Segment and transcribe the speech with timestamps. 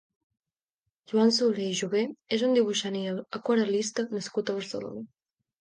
[1.11, 2.01] Joan Soler i Jové
[2.39, 3.05] és un dibuixant i
[3.41, 5.07] aquarel·lista nascut a Barcelona.